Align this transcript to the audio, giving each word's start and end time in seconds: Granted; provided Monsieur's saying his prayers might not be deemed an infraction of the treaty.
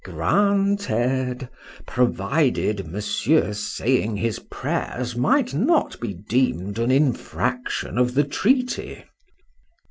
Granted; 0.03 1.47
provided 1.85 2.87
Monsieur's 2.87 3.59
saying 3.75 4.15
his 4.17 4.39
prayers 4.39 5.15
might 5.15 5.53
not 5.53 5.99
be 5.99 6.15
deemed 6.27 6.79
an 6.79 6.89
infraction 6.89 7.99
of 7.99 8.15
the 8.15 8.23
treaty. 8.23 9.03